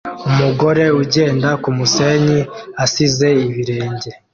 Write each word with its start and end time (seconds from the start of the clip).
umugore 0.29 0.83
ugenda 1.01 1.49
kumusenyi 1.63 2.39
asize 2.83 3.27
ibirenge 3.47 4.09